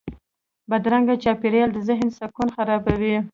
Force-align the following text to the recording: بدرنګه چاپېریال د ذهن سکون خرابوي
بدرنګه 0.69 1.15
چاپېریال 1.23 1.69
د 1.73 1.77
ذهن 1.87 2.07
سکون 2.17 2.47
خرابوي 2.55 3.15